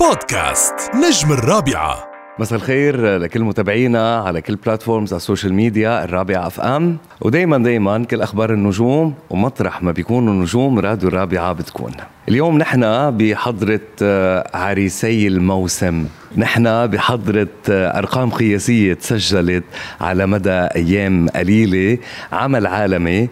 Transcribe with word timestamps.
بودكاست 0.00 0.74
نجم 0.94 1.32
الرابعة. 1.32 2.08
مساء 2.38 2.58
الخير 2.58 3.16
لكل 3.16 3.40
متابعينا 3.40 4.18
على 4.18 4.40
كل 4.40 4.56
platforms 4.56 5.12
على 5.12 5.16
السوشيال 5.16 5.54
ميديا 5.54 6.04
الرابعة 6.04 6.46
FM 6.46 6.98
ودايما 7.20 7.58
دايما 7.58 8.04
كل 8.04 8.20
أخبار 8.20 8.52
النجوم 8.52 9.14
ومطرح 9.30 9.82
ما 9.82 9.92
بيكونوا 9.92 10.32
النجوم 10.32 10.78
راديو 10.78 11.08
الرابعة 11.08 11.52
بتكون. 11.52 11.92
اليوم 12.28 12.58
نحن 12.58 13.10
بحضرة 13.16 13.80
آه، 14.02 14.50
عريسي 14.54 15.26
الموسم. 15.28 16.06
نحن 16.36 16.86
بحضرة 16.86 17.48
أرقام 17.68 18.30
قياسية 18.30 18.94
تسجلت 18.94 19.64
على 20.00 20.26
مدى 20.26 20.50
أيام 20.50 21.28
قليلة 21.28 21.98
عمل 22.32 22.66
عالمي 22.66 23.28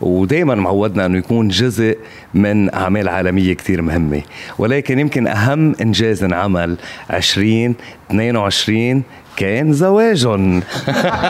ودائما 0.00 0.54
معودنا 0.54 1.06
أنه 1.06 1.18
يكون 1.18 1.48
جزء 1.48 1.98
من 2.34 2.74
أعمال 2.74 3.08
عالمية 3.08 3.52
كتير 3.54 3.82
مهمة. 3.82 4.22
ولكن 4.58 4.98
يمكن 4.98 5.26
أهم 5.26 5.74
إنجاز 5.80 6.24
انعمل 6.24 6.76
2022 7.12 9.02
كان 9.36 9.72
زواجهم 9.72 10.62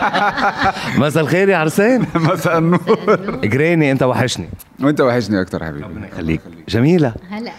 مساء 0.97 1.23
الخير 1.23 1.49
يا 1.49 1.57
عرسان. 1.57 2.05
مساء 2.15 2.57
النور. 2.57 3.39
جريني 3.43 3.91
أنت 3.91 4.03
وحشني. 4.03 4.49
وأنت 4.79 5.01
وحشني 5.01 5.41
أكتر 5.41 5.65
حبيبي. 5.65 5.85
خليك 6.17 6.41
جميلة. 6.69 7.13
هلا. 7.29 7.51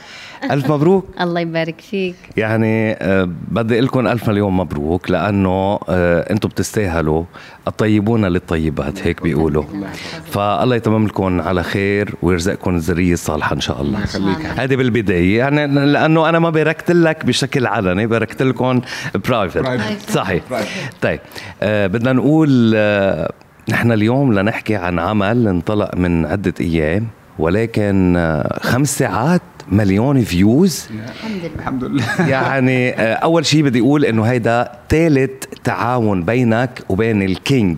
ألف 0.50 0.70
مبروك. 0.72 1.06
الله 1.20 1.40
يبارك 1.40 1.80
فيك. 1.80 2.14
يعني 2.36 2.92
آه، 2.92 3.28
بدي 3.48 3.74
أقول 3.74 3.84
لكم 3.84 4.06
ألف 4.06 4.28
مليون 4.28 4.52
مبروك 4.52 5.10
لأنه 5.10 5.78
آه، 5.88 6.32
أنتم 6.32 6.48
بتستاهلوا. 6.48 7.24
الطيبون 7.68 8.24
للطيبات 8.24 9.06
هيك 9.06 9.22
بيقولوا. 9.22 9.64
فالله 10.30 10.76
يتمم 10.76 11.06
لكم 11.06 11.40
على 11.40 11.62
خير 11.62 12.14
ويرزقكم 12.22 12.74
الذرية 12.74 13.12
الصالحة 13.12 13.54
إن 13.54 13.60
شاء 13.60 13.82
الله. 13.82 14.02
يخليك. 14.02 14.46
هذه 14.46 14.76
بالبداية. 14.76 15.38
يعني 15.38 15.66
لأنه 15.66 16.28
أنا 16.28 16.38
ما 16.38 16.50
باركت 16.50 16.90
لك 16.90 17.26
بشكل 17.26 17.66
علني 17.66 18.06
باركت 18.06 18.42
لكم 18.42 18.80
private. 19.28 20.10
صحيح. 20.10 20.42
طيب 21.02 21.20
آه 21.62 21.86
بدنا 21.86 22.12
نقول 22.12 22.76
نحن 23.68 23.92
اليوم 23.92 24.32
لنحكي 24.32 24.76
عن 24.76 24.98
عمل 24.98 25.48
انطلق 25.48 25.96
من 25.96 26.26
عدة 26.26 26.54
أيام. 26.60 27.06
ولكن 27.42 28.18
خمس 28.60 28.98
ساعات 28.98 29.42
مليون 29.72 30.24
views 30.24 30.88
الحمد 31.58 31.84
لله. 31.84 32.04
يعني 32.34 32.90
آه، 32.90 33.14
أول 33.14 33.46
شيء 33.46 33.62
بدي 33.62 33.80
أقول 33.80 34.04
إنه 34.04 34.22
هيدا 34.22 34.72
ثالث 34.88 35.44
تعاون 35.64 36.24
بينك 36.24 36.82
وبين 36.88 37.22
ال 37.22 37.31
king. 37.31 37.76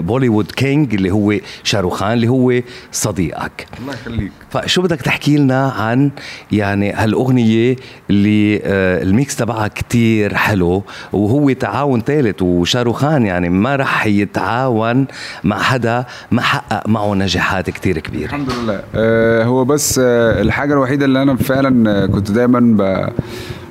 بوليوود 0.00 0.50
king 0.50 0.94
اللي 0.94 1.10
هو 1.10 1.34
شاروخان 1.62 2.12
اللي 2.12 2.28
هو 2.28 2.60
صديقك. 2.92 3.66
الله 3.80 3.92
يخليك. 3.94 4.32
فشو 4.50 4.82
بدك 4.82 5.02
تحكي 5.02 5.36
لنا 5.36 5.68
عن 5.70 6.10
يعني 6.52 6.92
هالأغنية 6.92 7.76
اللي 8.10 8.60
آه، 8.64 9.02
ال 9.02 9.11
mix 9.11 9.36
تبعها 9.36 9.68
كتير 9.68 10.34
حلو 10.34 10.82
وهو 11.12 11.52
تعاون 11.52 12.00
ثالث 12.00 12.42
وشاروخان 12.42 13.26
يعني 13.26 13.48
ما 13.48 13.76
رح 13.76 14.06
يتعاون 14.06 15.06
مع 15.44 15.58
حدا 15.58 16.04
ما 16.30 16.42
حقق 16.42 16.88
معه 16.88 17.14
نجاحات 17.14 17.70
كتير 17.70 17.98
كبيرة. 17.98 18.24
الحمد 18.24 18.52
لله. 18.52 18.82
آه 18.94 19.44
هو 19.44 19.64
بس 19.64 20.00
آه 20.02 20.42
الحاجة 20.42 20.72
الوحيدة 20.72 21.04
اللي 21.04 21.22
أنا 21.22 21.36
فعلا 21.36 21.90
آه، 21.90 22.06
كنت 22.06 22.30
دايما 22.30 22.60
ب 22.60 23.08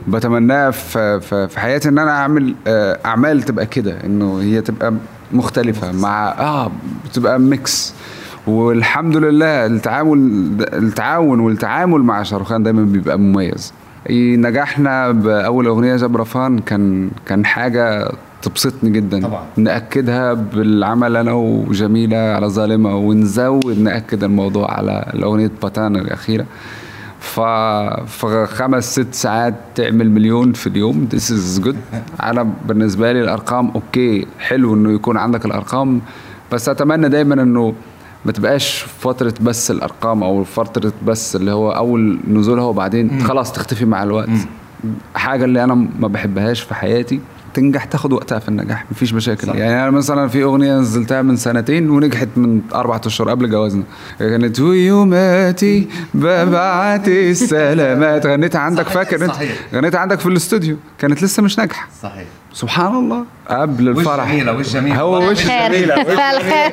بتمناها 0.08 0.72
في, 0.72 1.19
في, 1.22 1.47
في 1.47 1.59
حياتي 1.59 1.89
إن 1.89 1.97
أنا 2.00 2.11
أعمل 2.11 2.55
آه 2.67 3.00
أعمال 3.05 3.41
تبقى 3.44 3.66
كده 3.66 3.97
إنه 4.05 4.41
هي 4.41 4.61
تبقى 4.61 4.94
مختلفة 5.31 5.91
مع 5.91 6.27
آه 6.39 6.72
بتبقى 7.05 7.39
ميكس 7.39 7.94
والحمد 8.47 9.17
لله 9.17 9.66
التعامل 9.66 10.19
التعاون 10.73 11.39
والتعامل 11.39 12.02
مع 12.02 12.23
شاروخان 12.23 12.64
دايما 12.64 12.83
بيبقى 12.83 13.19
مميز. 13.19 13.73
نجاحنا 14.11 15.11
بأول 15.11 15.67
أغنية 15.67 15.95
جبرفان 15.95 16.59
كان 16.59 17.09
كان 17.25 17.45
حاجة 17.45 18.11
تبسطني 18.42 18.89
جدا. 18.89 19.21
طبعاً. 19.21 19.44
نأكدها 19.58 20.33
بالعمل 20.33 21.16
أنا 21.17 21.33
وجميلة 21.33 22.17
على 22.17 22.48
ظالمة 22.48 22.95
ونزود 22.95 23.80
نأكد 23.80 24.23
الموضوع 24.23 24.71
على 24.77 25.11
الأغنية 25.14 25.52
باتان 25.61 25.95
الأخيرة. 25.95 26.45
فخمس 27.20 28.92
ست 28.92 29.14
ساعات 29.14 29.55
تعمل 29.76 30.11
مليون 30.11 30.54
في 30.54 30.67
اليوم. 30.67 31.10
This 31.14 31.30
is 31.32 31.66
good. 31.66 31.76
أنا 32.23 32.50
بالنسبة 32.66 33.11
لي 33.11 33.22
الأرقام 33.22 33.72
أوكي. 33.76 34.28
حلو 34.39 34.73
إنه 34.73 34.92
يكون 34.92 35.17
عندك 35.17 35.45
الأرقام. 35.45 36.02
بس 36.52 36.70
أتمنى 36.70 37.10
دايما 37.10 37.44
إنه 37.44 37.73
ما 38.26 38.32
تبقاش 38.32 38.86
فترة 39.00 39.33
بس 39.42 39.72
الأرقام 39.72 40.23
أو 40.23 40.44
فترة 40.44 40.94
بس 41.06 41.36
اللي 41.36 41.52
هو 41.52 41.72
أول 41.72 42.20
نزولها 42.27 42.64
وبعدين 42.64 43.23
خلاص 43.23 43.52
تختفي 43.52 43.86
مع 43.86 44.04
الوقت. 44.04 44.30
حاجة 45.16 45.45
اللي 45.45 45.64
أنا 45.64 45.73
ما 45.73 46.08
بحبهاش 46.08 46.61
في 46.61 46.76
حياتي. 46.76 47.20
تنجح 47.58 47.84
تاخد 47.84 48.14
وقتها 48.14 48.40
في 48.40 48.50
النجاح 48.50 48.86
مفيش 48.92 49.14
مشاكل. 49.14 49.48
صح. 49.48 49.56
يعني 49.56 49.82
أنا 49.84 49.92
مثلا 49.92 50.28
في 50.28 50.44
أغنية 50.44 50.78
نزلتها 50.80 51.22
من 51.22 51.36
سنتين 51.38 51.90
ونجحت 51.90 52.28
من 52.36 52.62
أربع 52.76 53.02
أشهر 53.06 53.30
قبل 53.30 53.50
جوازنا. 53.50 53.84
كانت 54.20 54.60
ويوماتي 54.60 55.88
ببعت 56.14 57.08
السلامات 57.08 58.26
غنيتها 58.26 58.60
عندك 58.60 58.84
صحيح، 58.84 58.94
فاكر 58.95 59.26
أنت؟ 59.26 59.32
صحيح. 59.34 59.52
غنيتها 59.73 60.00
عندك 60.00 60.20
في 60.20 60.26
الاستوديو. 60.26 60.78
كانت 61.00 61.23
لسه 61.23 61.44
مش 61.44 61.58
ناجحة. 61.60 61.88
صحيح. 62.02 62.26
سبحان 62.54 62.95
الله. 62.95 63.26
قبل 63.50 63.88
الفرح. 63.89 64.32
جميلة، 64.32 64.54
وش 64.54 64.74
جميلة. 64.74 65.00
هو 65.00 65.30
وش 65.30 65.44
خير. 65.44 65.72
جميلة 65.74 66.00
وش 66.00 66.08
الخير. 66.08 66.72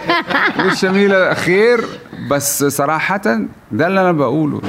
مش 0.67 0.83
جميلة. 0.83 1.35
خير. 1.35 1.85
بس 2.31 2.65
صراحة 2.65 3.21
ده 3.73 3.87
اللي 3.87 4.01
أنا 4.01 4.13
بقوله 4.13 4.61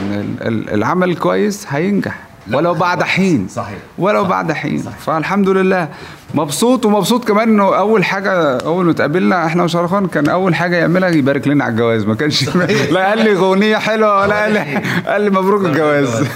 ال- 0.41 0.69
العمل 0.73 1.09
الكويس 1.09 1.65
هينجح. 1.69 2.19
ولو 2.53 2.73
بعد 2.73 3.03
حين. 3.03 3.47
صحيح. 3.47 3.77
ولو 3.97 4.23
بعد 4.23 4.51
حين. 4.51 4.83
فالحمد 5.05 5.49
لله. 5.49 5.89
مبسوط 6.33 6.85
ومبسوط 6.85 7.27
كمان 7.27 7.49
إنه 7.49 7.77
أول 7.77 8.05
حاجة 8.05 8.57
أول 8.57 8.85
ما 8.85 8.91
اتقابلنا 8.91 9.45
إحنا 9.45 9.63
وشاروخان 9.63 10.07
كان 10.07 10.29
أول 10.29 10.55
حاجة 10.55 10.75
يعملها 10.75 11.09
يبارك 11.09 11.47
لنا 11.47 11.63
على 11.63 11.71
الجواز. 11.71 12.05
ما 12.05 12.15
كانش 12.15 12.55
لا 12.91 13.09
قال 13.09 13.17
لي 13.17 13.33
اغنيه 13.33 13.77
حلوة 13.77 14.21
ولا 14.21 14.41
قال 14.41 14.53
لي 14.53 14.81
قال 15.07 15.21
لي 15.21 15.29
مبروك 15.29 15.65
الجواز. 15.65 16.27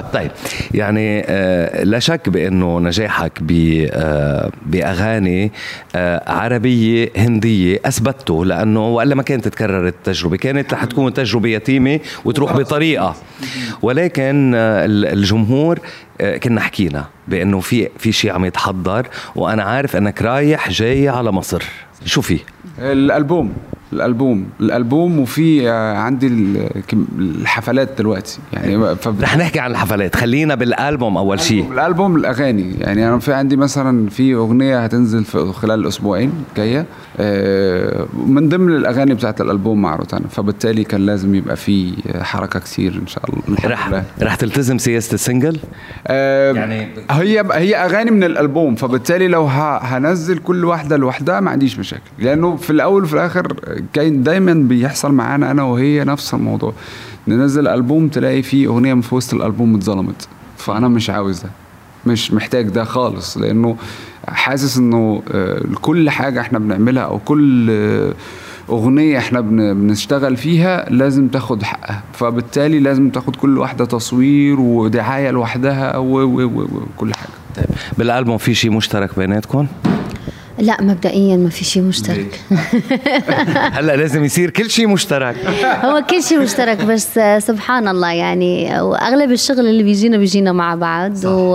طيب 0.00 0.30
يعني 0.74 1.22
آه 1.26 1.84
لا 1.84 1.98
شك 1.98 2.28
بأنه 2.28 2.80
نجاحك 2.80 3.32
آه 3.50 4.50
بأغاني 4.66 5.52
آه 5.96 6.30
عربية 6.32 7.08
هندية 7.16 7.80
اثبته 7.84 8.44
لأنه 8.44 8.88
وإلا 8.88 9.14
ما 9.14 9.22
كانت 9.22 9.44
تتكرر 9.44 9.86
التجربة 9.88 10.36
كانت 10.36 10.74
رح 10.74 10.84
تكون 10.84 11.14
تجربة 11.14 11.48
يتيمة 11.48 12.00
وتروح 12.24 12.52
بطريقة. 12.56 13.16
ولكن 13.82 14.54
ال- 14.54 15.06
الجمهور 15.18 15.78
كنا 16.42 16.60
حكينا 16.60 17.04
بأنه 17.28 17.60
في 17.60 17.88
في 17.98 18.12
شيء 18.12 18.32
عم 18.32 18.44
يتحضر 18.44 19.06
وأنا 19.36 19.62
عارف 19.62 19.96
إنك 19.96 20.22
رايح 20.22 20.70
جاي 20.70 21.08
على 21.08 21.32
مصر. 21.32 21.62
شو 22.04 22.20
في؟ 22.20 22.38
الألبوم. 22.78 23.52
الألبوم. 23.92 24.46
الألبوم 24.60 25.18
وفي 25.18 25.70
آه، 25.70 25.96
عندي 25.96 26.26
الحفلات 27.18 27.88
دلوقتي. 27.98 28.38
يعني 28.52 28.96
فب... 28.96 29.20
رح 29.20 29.36
نحكي 29.36 29.60
عن 29.60 29.70
الحفلات. 29.70 30.16
خلينا 30.16 30.54
بالألبوم 30.54 31.16
أول 31.16 31.40
شيء 31.40 31.72
الألبوم 31.72 32.16
الأغاني. 32.16 32.74
يعني 32.78 33.08
أنا 33.08 33.18
في 33.18 33.32
عندي 33.32 33.56
مثلا 33.56 34.08
في 34.10 34.34
أغنية 34.34 34.84
هتنزل 34.84 35.24
في 35.24 35.52
خلال 35.52 35.86
أسبوعين 35.86 36.32
جاية 36.56 36.86
آه، 37.20 38.06
من 38.26 38.48
ضمن 38.48 38.76
الأغاني 38.76 39.14
بتاعت 39.14 39.40
الألبوم 39.40 39.82
مع 39.82 39.96
روتانا 39.96 40.28
فبالتالي 40.28 40.84
كان 40.84 41.06
لازم 41.06 41.34
يبقى 41.34 41.56
في 41.56 41.92
حركة 42.22 42.58
كتير 42.60 42.94
إن 43.02 43.06
شاء 43.06 43.24
الله. 43.28 43.58
رح. 43.64 44.02
رح 44.22 44.34
تلتزم 44.34 44.78
سياسة 44.78 45.14
السنجل؟ 45.14 45.58
آه، 46.06 46.52
يعني- 46.52 46.88
هي 47.10 47.44
هي 47.52 47.76
أغاني 47.76 48.10
من 48.10 48.24
الألبوم. 48.24 48.74
فبالتالي 48.74 49.28
لو 49.28 49.44
هنزل 49.46 50.38
كل 50.38 50.64
واحدة 50.64 50.96
لوحدها 50.96 51.40
ما 51.40 51.50
عنديش 51.50 51.78
مشاكل. 51.78 52.02
لأنه 52.18 52.56
في 52.56 52.70
الأول 52.70 53.02
وفي 53.02 53.14
الآخر 53.14 53.56
كان 53.92 54.22
دايما 54.22 54.52
بيحصل 54.54 55.12
معانا 55.12 55.50
أنا 55.50 55.62
وهي 55.62 56.04
نفس 56.04 56.34
الموضوع. 56.34 56.72
ننزل 57.28 57.68
ألبوم 57.68 58.08
تلاقي 58.08 58.42
فيه 58.42 58.66
أغنية 58.66 58.94
من 58.94 59.00
في 59.00 59.14
وسط 59.14 59.34
الألبوم 59.34 59.74
اتظلمت. 59.74 60.28
فأنا 60.56 60.88
مش 60.88 61.10
عاوز 61.10 61.40
ده. 61.42 61.50
مش 62.06 62.32
محتاج 62.32 62.68
ده 62.68 62.84
خالص 62.84 63.36
لأنه 63.38 63.76
حاسس 64.28 64.76
إنه 64.78 65.22
آه، 65.32 65.62
كل 65.80 66.10
حاجة 66.10 66.40
إحنا 66.40 66.58
بنعملها 66.58 67.02
أو 67.02 67.18
كل 67.18 67.66
آه، 67.70 68.14
أغنية 68.68 69.18
إحنا 69.18 69.40
بن- 69.40 69.74
بنشتغل 69.74 70.36
فيها 70.36 70.86
لازم 70.90 71.28
تاخد 71.28 71.62
حقها. 71.62 72.02
فبالتالي 72.12 72.78
لازم 72.80 73.10
تاخد 73.10 73.36
كل 73.36 73.58
واحدة 73.58 73.84
تصوير 73.84 74.60
ودعاية 74.60 75.30
لوحدها 75.30 75.96
وكل 75.98 77.14
حاجة. 77.14 77.28
طيب 77.56 77.66
بالألبوم 77.98 78.38
في 78.38 78.54
شيء 78.54 78.70
مشترك 78.70 79.18
بيناتكم؟ 79.18 79.66
لا 80.58 80.82
مبدئيا 80.82 81.36
ما 81.36 81.48
في 81.48 81.64
شيء 81.64 81.82
مشترك. 81.82 82.40
هلأ 83.76 83.96
لازم 83.96 84.24
يصير 84.24 84.50
كل 84.50 84.70
شيء 84.70 84.86
مشترك. 84.86 85.36
هو 85.84 86.02
كل 86.10 86.22
شيء 86.22 86.38
مشترك 86.38 86.84
بس 86.84 87.20
سبحان 87.38 87.88
الله 87.88 88.12
يعني 88.12 88.80
وأغلب 88.80 89.32
الشغل 89.32 89.66
اللي 89.66 89.82
بيجينا 89.82 90.16
بيجينا 90.16 90.52
مع 90.52 90.74
بعض 90.74 91.24
و... 91.24 91.52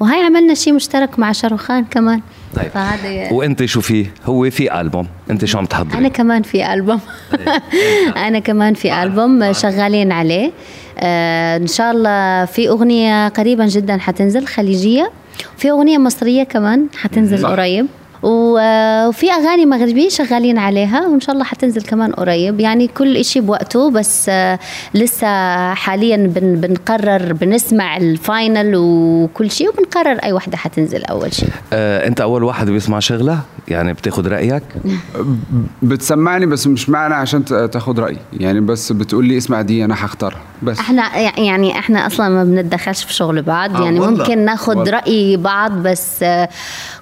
وهي 0.00 0.24
عملنا 0.24 0.54
شيء 0.54 0.72
مشترك 0.72 1.18
مع 1.18 1.32
شاروخان 1.32 1.84
كمان. 1.84 2.20
طيب. 2.56 2.68
فهذا 2.68 3.32
وأنت 3.32 3.64
شو 3.64 3.80
فيه؟ 3.80 4.06
هو 4.24 4.50
في 4.50 4.80
ألبوم، 4.80 5.06
أنت 5.30 5.44
شو 5.44 5.58
عم 5.58 5.64
تحضري؟ 5.64 5.98
أنا 5.98 6.08
كمان 6.08 6.42
في 6.42 6.72
ألبوم. 6.74 7.00
أنا 8.26 8.38
كمان 8.38 8.74
في 8.74 9.02
ألبوم 9.02 9.52
شغالين 9.52 10.12
عليه. 10.12 10.52
آه 10.98 11.56
إن 11.56 11.66
شاء 11.66 11.92
الله 11.92 12.44
في 12.44 12.68
أغنية 12.68 13.28
قريبا 13.28 13.66
جدا 13.66 13.98
حتنزل 13.98 14.46
خليجية. 14.46 15.10
في 15.56 15.70
أغنية 15.70 15.98
مصرية 15.98 16.42
كمان 16.42 16.86
حتنزل 16.96 17.46
قريب. 17.46 17.86
وفي 18.22 19.30
أغاني 19.32 19.66
مغربية 19.66 20.08
شغالين 20.08 20.58
عليها 20.58 21.06
وإن 21.06 21.20
شاء 21.20 21.34
الله 21.34 21.44
حتنزل 21.44 21.82
كمان 21.82 22.12
قريب. 22.12 22.60
يعني 22.60 22.86
كل 22.86 23.16
إشي 23.16 23.40
بوقته 23.40 23.90
بس 23.90 24.26
آه، 24.28 24.58
لسه 24.94 25.26
حاليا 25.74 26.16
بن 26.16 26.54
بنقرر 26.60 27.32
بنسمع 27.32 27.96
الفاينل 27.96 28.72
وكل 28.76 29.50
شيء 29.50 29.68
وبنقرر 29.68 30.18
أي 30.24 30.32
وحدة 30.32 30.56
حتنزل 30.56 31.04
أول 31.04 31.34
شيء. 31.34 31.48
آه 31.72 32.06
أنت 32.06 32.20
أول 32.20 32.42
واحد 32.44 32.70
بيسمع 32.70 32.98
شغلة؟ 32.98 33.40
يعني 33.68 33.92
بتاخذ 33.92 34.28
رأيك؟ 34.28 34.62
بتسمعني 35.82 36.46
بس 36.46 36.66
مش 36.66 36.88
معنى 36.88 37.14
عشان 37.14 37.44
تاخذ 37.44 37.98
رايي 37.98 38.18
يعني 38.40 38.60
بس 38.60 38.92
بتقول 38.92 39.24
لي 39.26 39.36
اسمع 39.36 39.62
دي 39.62 39.84
أنا 39.84 39.94
هختارها 39.94 40.40
بس. 40.62 40.78
إحنا 40.78 41.18
يعني 41.38 41.78
إحنا 41.78 42.06
أصلا 42.06 42.28
ما 42.28 42.44
بنتدخلش 42.44 43.04
في 43.04 43.14
شغل 43.14 43.42
بعض. 43.42 43.76
آه 43.76 43.84
يعني 43.84 44.00
ممكن 44.00 44.38
ناخذ 44.38 44.90
رأي 44.90 45.36
بعض 45.36 45.72
بس 45.72 46.22
آه 46.22 46.48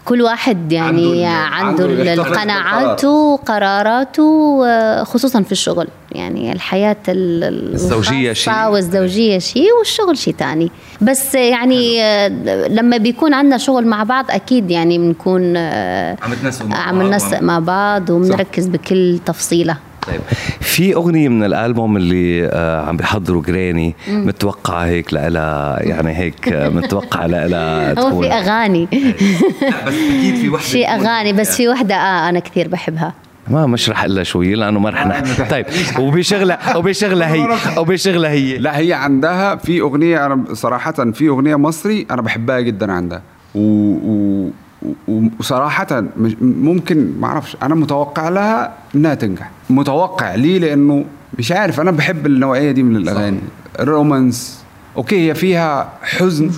كل 0.05 0.23
واحد 0.23 0.73
يعني 0.73 1.08
عنده, 1.27 1.85
عنده 1.85 2.15
القناعاته 2.15 3.09
وقراراته 3.09 4.65
خصوصا 5.05 5.43
في 5.43 5.53
الشغل. 5.53 5.89
يعني 6.13 6.53
الحياة 6.53 6.97
الزوجية 7.09 8.33
شيء. 8.33 8.69
والزوجية 8.69 9.39
شيء 9.39 9.69
والشغل 9.79 10.19
شيء 10.19 10.35
ثاني 10.39 10.71
بس 11.01 11.35
يعني 11.35 11.99
لما 12.69 12.97
بيكون 12.97 13.35
عندنا 13.35 13.59
شغل 13.59 13.87
مع 13.87 14.03
بعض 14.03 14.25
أكيد 14.31 14.71
يعني 14.71 14.99
بنكون 14.99 15.57
عم 15.57 16.33
نتنسق 16.33 16.67
مع, 16.67 16.77
عم 16.77 17.03
ننسق 17.03 17.41
مع 17.43 17.59
بعض 17.59 18.11
وبنركز 18.11 18.67
بكل 18.67 19.19
تفصيلة. 19.27 19.77
طيب 20.09 20.21
في 20.61 20.95
أغنية 20.95 21.29
من 21.29 21.45
الألبوم 21.45 21.97
اللي 21.97 22.47
آه 22.47 22.87
عم 22.87 22.97
بيحضروا 22.97 23.43
جراني 23.43 23.95
متوقعه 24.09 24.85
هيك 24.85 25.15
لها 25.15 25.83
يعني 25.83 26.17
هيك 26.17 26.49
متوقعه 26.77 27.27
لها 27.27 27.95
تكون 27.95 28.13
هو 28.13 28.21
في 28.23 28.29
أغاني. 28.33 28.89
بس 29.87 29.95
أكيد 29.95 30.35
في 30.35 30.49
وحدة 30.49 30.67
في 30.69 30.87
أغاني 30.87 31.33
بس 31.33 31.57
في 31.57 31.69
وحدة 31.69 31.95
آه 31.95 32.29
أنا 32.29 32.39
كثير 32.41 32.69
بحبها. 32.69 33.15
ما 33.49 33.67
مش 33.67 33.91
رح 33.91 34.05
إلا 34.05 34.23
شوي 34.23 34.55
لأنه 34.55 34.81
ما 34.81 34.91
رح 34.91 35.07
نحكي. 35.07 35.45
طيب 35.51 35.67
وبشغلة 35.99 36.59
وبشغلة 36.77 37.27
هي 37.27 37.49
وبشغلة 37.79 38.29
هي. 38.29 38.59
لا 38.59 38.79
هي 38.79 38.93
عندها 38.93 39.57
في 39.57 39.81
أغنية 39.81 40.27
أنا 40.27 40.45
صراحة 40.53 40.93
في 40.93 41.29
أغنية 41.29 41.57
مصري 41.57 42.07
أنا 42.11 42.23
بحبها 42.23 42.61
جدا 42.61 42.93
عندها. 42.93 43.23
و, 43.55 43.61
و 43.93 44.51
وصراحة 45.41 45.87
ممكن 46.41 47.13
ما 47.21 47.27
أعرفش 47.27 47.57
أنا 47.63 47.75
متوقع 47.75 48.29
لها 48.29 48.73
إنها 48.95 49.15
تنجح. 49.15 49.51
متوقع 49.71 50.35
ليه؟ 50.35 50.59
لأنه 50.59 51.05
مش 51.39 51.53
عارف 51.53 51.81
أنا 51.81 51.91
بحب 51.91 52.27
النوعية 52.27 52.73
دي 52.73 52.83
من 52.83 52.97
الأغاني. 52.97 53.41
الرومانس 53.81 54.65
أوكي 54.97 55.29
هي 55.31 55.35
فيها 55.35 55.89
حزن. 56.03 56.51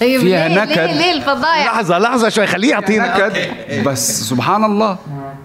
طيب 0.00 0.20
فيها 0.20 0.48
ليه 0.48 0.62
نكد. 0.64 0.78
ليه, 0.78 0.92
ليه 0.98 1.12
الفضايح؟ 1.12 1.66
لحظة 1.66 1.98
لحظة 1.98 2.28
شوي 2.28 2.46
خليه 2.46 2.70
يعطينا 2.70 3.14
نكد. 3.28 3.32
بس 3.84 4.28
سبحان 4.28 4.64
الله. 4.64 4.98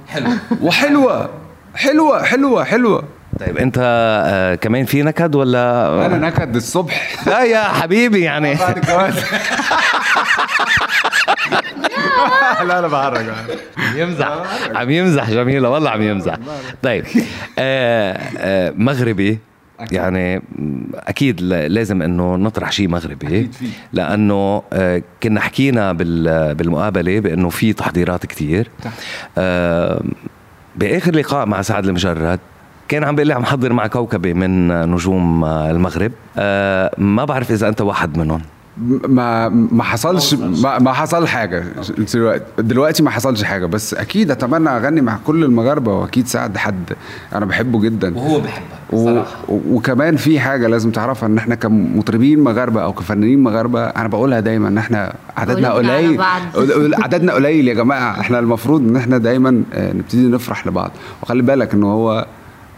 حلو. 0.08 0.30
وحلوة. 0.62 1.30
حلوة 1.76 2.24
حلوة 2.24 2.64
حلوة. 2.64 3.04
طيب 3.40 3.58
أنت 3.58 3.76
آه 4.26 4.56
كمان 4.56 4.86
في 4.86 5.04
نكد 5.04 5.36
ولا؟ 5.36 6.06
أنا 6.06 6.18
نكد 6.18 6.56
الصبح. 6.56 7.28
لا 7.28 7.44
يا 7.44 7.64
حبيبي 7.64 8.22
يعني. 8.22 8.56
بعد 8.56 8.78
الجواز 8.78 9.14
لا 12.68 12.82
لا 12.82 12.88
بعرق. 12.88 13.20
عم 13.78 13.98
يمزح. 13.98 14.44
عم 14.76 14.90
يمزح 14.90 15.30
جميلة 15.30 15.70
والله 15.70 15.90
عم 15.90 16.02
يمزح. 16.02 16.36
طيب 16.84 17.06
آه 17.60 18.14
آه 18.38 18.74
مغربي. 18.78 19.40
يعني 19.92 20.42
أكيد 20.96 21.42
لازم 21.42 22.02
إنه 22.02 22.36
نطرح 22.36 22.72
شيء 22.72 22.88
مغربي. 22.88 23.50
لأنه 23.94 24.64
آه، 24.74 25.02
كنا 25.24 25.40
حكينا 25.40 25.92
بالمقابلة 26.54 27.20
بإنه 27.20 27.50
في 27.50 27.74
تحضيرات 27.74 28.26
كثير 28.26 28.70
بآخر 30.76 31.16
لقاء 31.16 31.46
مع 31.46 31.62
سعد 31.62 31.86
المجرد 31.86 32.40
كان 32.88 33.04
عم 33.04 33.16
بيقول 33.16 33.28
لي 33.28 33.34
عم 33.34 33.46
حضر 33.46 33.74
مع 33.74 33.88
كوكبة 33.88 34.34
من 34.34 34.68
نجوم 34.92 35.46
المغرب. 35.46 36.12
ما 36.98 37.26
بعرف 37.26 37.52
إذا 37.52 37.68
أنت 37.68 37.82
واحد 37.82 38.18
منهم. 38.18 38.42
ما 39.08 39.50
ما 39.50 39.84
حصلش 39.84 40.34
ما, 40.34 40.80
ما 40.80 40.94
حصل 40.94 41.28
حاجة. 41.28 41.64
دلوقتي 42.14 42.44
دلوقتي 42.60 43.04
ما 43.04 43.10
حصلش 43.10 43.44
حاجة. 43.44 43.66
بس 43.66 43.94
أكيد 43.94 44.32
أتمنى 44.32 44.70
أغني 44.70 45.02
مع 45.02 45.18
كل 45.28 45.44
المغاربة 45.44 45.94
وأكيد 45.94 46.28
سعد 46.28 46.58
حد 46.58 46.94
أنا 47.36 47.46
بحبه 47.46 47.82
جدا. 47.82 48.18
وهو 48.18 48.40
بحبك 48.40 48.66
و... 48.94 49.22
وكمان 49.50 50.16
في 50.16 50.40
حاجة 50.40 50.68
لازم 50.68 50.92
تعرفها 50.92 51.28
إن 51.28 51.38
إحنا 51.38 51.56
كمطربين 51.56 52.40
مغاربة 52.40 52.84
أو 52.84 52.94
كفنانين 52.94 53.44
مغاربة 53.44 53.84
أنا 53.86 54.08
بقولها 54.08 54.40
دايما 54.40 54.68
إن 54.68 54.78
إحنا 54.78 55.14
عددنا 55.38 55.72
قليل. 55.72 56.22
عددنا 57.04 57.34
قليل 57.34 57.68
يا 57.68 57.74
جماعة. 57.74 58.20
إحنا 58.20 58.40
المفروض 58.40 58.82
إن 58.82 58.96
إحنا 58.96 59.18
دايما 59.18 59.64
آه، 59.74 59.94
نبتدي 59.94 60.28
نفرح 60.28 60.68
لبعض. 60.68 60.92
وخلي 61.24 61.42
بالك 61.42 61.74
إن 61.74 61.84
هو 61.84 62.26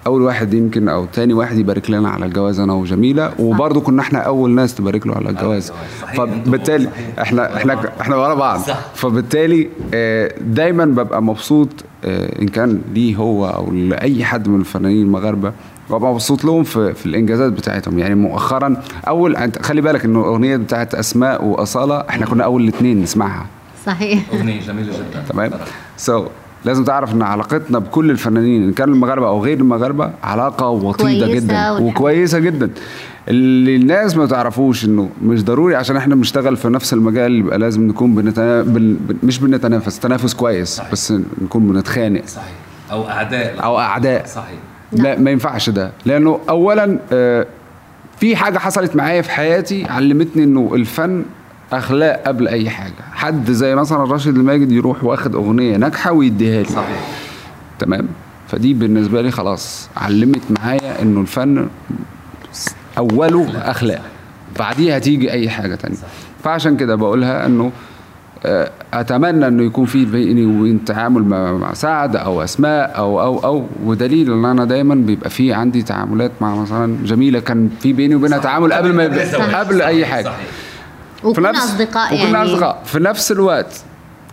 أول 0.08 0.22
واحد 0.22 0.54
يمكن 0.54 0.90
أو 0.90 1.06
تاني 1.06 1.34
واحد 1.34 1.58
يبارك 1.58 1.90
لنا 1.90 2.10
على 2.10 2.26
الجواز 2.26 2.60
أنا 2.60 2.74
وجميلة 2.74 3.32
وبرضه 3.40 3.82
كنا 3.82 4.02
إحنا 4.02 4.20
أول 4.20 4.52
ناس 4.52 4.76
تبارك 4.76 5.08
له 5.08 5.16
على 5.16 5.30
الجواز. 5.30 5.72
فبالتالي 6.18 6.90
إحنا 7.22 7.58
إحنا 7.58 7.92
إحنا 8.02 8.16
ورا 8.16 8.34
بعض. 8.34 8.60
فبالتالي 8.94 9.70
آه، 9.94 10.34
دايما 10.42 10.86
ببقى 10.86 11.24
مبسوط 11.24 11.70
آه، 12.06 12.42
إن 12.42 12.48
كان 12.48 12.82
ليه 12.94 13.16
هو 13.16 13.48
أو 13.48 13.72
لأي 13.72 14.26
حد 14.26 14.48
من 14.48 14.60
الفنانين 14.60 15.02
المغاربة 15.02 15.52
ببقى 15.90 16.12
مبسوط 16.14 16.46
لهم 16.46 16.64
في, 16.64 16.94
في 16.94 17.06
الإنجازات 17.06 17.54
بتاعتهم. 17.54 18.00
يعني 18.00 18.16
مؤخرا 18.16 18.82
أول 19.08 19.52
خلي 19.62 19.82
بالك 19.82 20.06
إنه 20.06 20.20
الاغنيه 20.20 20.58
بتاعت 20.58 20.96
أسماء 20.96 21.46
وأصالة 21.46 22.00
إحنا 22.10 22.26
كنا 22.26 22.44
أول 22.44 22.64
الاثنين 22.64 23.02
نسمعها. 23.02 23.46
صحيح. 23.86 24.34
أغنية 24.34 24.62
جميلة 24.62 24.94
جدا. 24.94 25.24
تمام؟ 25.30 25.52
سو 25.98 26.26
so, 26.26 26.30
لازم 26.66 26.84
تعرف 26.84 27.14
إن 27.14 27.22
علاقتنا 27.22 27.80
بكل 27.80 28.12
الفنانين 28.12 28.64
إن 28.64 28.74
كانوا 28.74 28.94
المغاربة 28.94 29.28
أو 29.28 29.44
غير 29.44 29.58
المغاربة 29.58 30.12
علاقة 30.24 30.70
وطيدة 30.70 31.28
جدا 31.28 31.72
وكويسة 31.72 32.40
جدا. 32.40 32.70
اللي 33.28 33.76
الناس 33.76 34.18
ما 34.18 34.26
تعرفوش 34.26 34.86
إنه 34.86 35.10
مش 35.24 35.44
ضروري 35.44 35.76
عشان 35.76 35.98
إحنا 35.98 36.16
بنشتغل 36.16 36.58
في 36.58 36.70
نفس 36.70 36.94
المجال 36.94 37.36
يبقى 37.36 37.58
لازم 37.58 37.88
نكون 37.88 38.16
بنتنا... 38.16 38.62
بن... 38.62 38.98
مش 39.24 39.40
بنتنافس 39.40 40.00
تنافس 40.00 40.34
كويس 40.34 40.68
صحيح. 40.70 40.92
بس 40.92 41.14
نكون 41.42 41.68
بنتخانق. 41.68 42.26
صحيح. 42.28 42.54
أو 42.92 43.10
أعداء. 43.10 43.64
أو 43.64 43.80
أعداء. 43.80 44.26
صحيح. 44.26 44.60
لا 44.92 45.20
ما 45.20 45.32
ينفعش 45.32 45.70
ده. 45.70 45.92
لأنه 46.06 46.40
اولا 46.50 47.00
آه، 47.12 47.46
في 48.20 48.36
حاجة 48.36 48.58
حصلت 48.58 48.96
معايا 48.96 49.22
في 49.22 49.32
حياتي 49.32 49.86
علمتني 49.86 50.44
إنه 50.44 50.72
الفن 50.74 51.26
أخلاق 51.74 52.24
قبل 52.28 52.48
أي 52.48 52.70
حاجة. 52.70 52.94
حد 53.14 53.52
زي 53.52 53.76
مثلا 53.76 53.98
راشد 53.98 54.36
الماجد 54.36 54.72
يروح 54.72 55.04
واخد 55.04 55.36
أغنية 55.36 55.78
ناجحة 55.78 56.12
ويديها 56.12 56.64
لي. 56.64 56.70
صحيح. 56.70 57.08
تمام؟ 57.80 58.08
فدي 58.48 58.74
بالنسبة 58.74 59.22
لي 59.22 59.32
خلاص 59.32 59.90
علمت 59.98 60.42
معايا 60.60 61.02
إنه 61.02 61.22
الفن 61.22 61.68
أوله 62.98 63.72
أخلاق. 63.72 64.02
بعديها 64.60 65.00
تيجي 65.00 65.32
أي 65.32 65.50
حاجة 65.50 65.76
تانية. 65.76 65.98
فعشان 66.44 66.78
كده 66.78 66.96
بقولها 66.96 67.46
إنه 67.46 67.72
آه، 68.46 68.72
أتمنى 68.94 69.48
إنه 69.48 69.64
يكون 69.64 69.86
في 69.86 70.06
بيني 70.06 70.46
وبين 70.46 70.86
تعامل 70.86 71.24
مع 71.24 71.74
سعد 71.74 72.16
أو 72.16 72.44
أسماء 72.44 72.98
أو 72.98 73.22
أو 73.22 73.40
أو. 73.40 73.68
ودليل 73.84 74.32
إن 74.34 74.46
أنا 74.46 74.66
دايما 74.66 74.96
بيبقى 74.96 75.30
في 75.30 75.54
عندي 75.54 75.82
تعاملات 75.82 76.32
مع 76.42 76.56
مثلا 76.56 76.98
جميلة. 77.06 77.40
كان 77.40 77.70
في 77.80 77.94
بيني 77.94 78.16
وبينها 78.16 78.38
تعامل 78.38 78.74
قبل 78.74 78.94
ما 78.94 79.04
قبل 79.60 79.82
أي 79.82 80.06
حاجة. 80.06 80.26
صحيح. 80.26 80.48
وكنا 81.26 81.52
أصدقاء 81.52 82.14
يعني. 82.14 82.28
وكنا 82.28 82.44
أصدقاء. 82.44 82.82
في 82.86 83.00
نفس 83.00 83.32
الوقت 83.32 83.84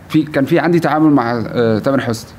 في 0.09 0.23
كان 0.23 0.45
في 0.45 0.59
عندي 0.59 0.79
تعامل 0.79 1.11
مع 1.11 1.43
آه 1.47 1.79
تامر 1.79 2.01
حسني. 2.01 2.31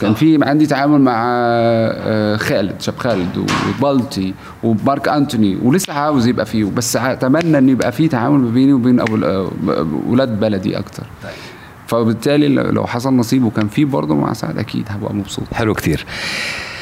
كان 0.00 0.14
في 0.14 0.38
عندي 0.42 0.66
تعامل 0.66 1.00
مع 1.00 1.24
آه 1.26 2.36
خالد 2.36 2.80
شاب 2.80 2.96
خالد 2.98 3.46
وبالتي 3.80 4.34
ومارك 4.62 5.08
أنتوني. 5.08 5.58
ولسه 5.62 5.92
عاوز 5.92 6.26
يبقى 6.26 6.46
فيه. 6.46 6.64
بس 6.64 6.96
أتمنى 6.96 7.58
إن 7.58 7.68
يبقى 7.68 7.92
في 7.92 8.08
تعامل 8.08 8.38
ما 8.38 8.50
بيني 8.50 8.72
وبين 8.72 9.00
أبو 9.00 9.48
ولاد 10.06 10.40
بلدي 10.40 10.78
أكتر. 10.78 11.02
طيب. 11.22 11.32
فبالتالي 11.86 12.48
لو 12.48 12.86
حصل 12.86 13.14
نصيب 13.14 13.44
وكان 13.44 13.68
في 13.68 13.84
برضه 13.84 14.14
مع 14.14 14.32
سعد 14.32 14.58
أكيد 14.58 14.86
هبقى 14.90 15.14
مبسوط. 15.14 15.44
حلو 15.54 15.74
كتير. 15.74 16.06
آه 16.08 16.75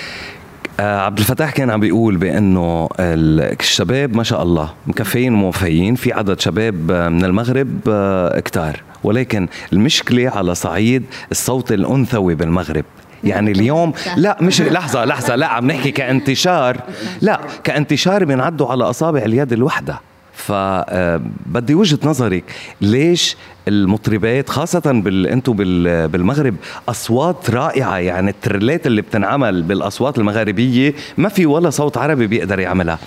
عبد 0.78 1.18
الفتاح 1.18 1.50
كان 1.50 1.70
عم 1.70 1.80
بيقول 1.80 2.16
بأنه 2.16 2.88
الشباب 3.00 4.16
ما 4.16 4.22
شاء 4.22 4.42
الله 4.42 4.70
مكفيين 4.86 5.34
وموفيين. 5.34 5.94
في 5.94 6.12
عدد 6.12 6.40
شباب 6.40 6.92
من 6.92 7.24
المغرب 7.24 7.68
آه 7.88 8.40
كتار. 8.40 8.82
ولكن 9.04 9.48
المشكلة 9.72 10.28
على 10.28 10.54
صعيد 10.54 11.04
الصوت 11.30 11.72
الأنثوي 11.72 12.34
بالمغرب. 12.34 12.84
يعني 13.24 13.50
اليوم 13.50 13.92
لا 14.16 14.36
مش 14.40 14.60
لحظة 14.60 15.04
لحظة 15.04 15.36
لا 15.36 15.46
عم 15.46 15.66
نحكي 15.66 15.90
كانتشار. 15.90 16.76
لا 17.20 17.40
كانتشار 17.64 18.24
بينعدوا 18.24 18.68
على 18.68 18.84
أصابع 18.84 19.22
اليد 19.22 19.52
الوحدة. 19.52 20.00
فبدي 20.34 21.72
آه، 21.72 21.76
وجهة 21.76 21.98
نظرك. 22.04 22.44
ليش 22.80 23.36
المطربات 23.68 24.50
خاصة 24.50 24.80
بال... 24.84 25.26
أنتم 25.26 25.52
بال... 25.52 26.08
بالمغرب 26.08 26.54
أصوات 26.88 27.50
رائعة؟ 27.50 27.98
يعني 27.98 28.30
الترلات 28.30 28.86
اللي 28.86 29.02
بتنعمل 29.02 29.62
بالأصوات 29.62 30.18
المغاربية 30.18 30.94
ما 31.16 31.28
في 31.28 31.46
ولا 31.46 31.70
صوت 31.70 31.96
عربي 31.96 32.26
بيقدر 32.26 32.58
يعملها. 32.58 32.98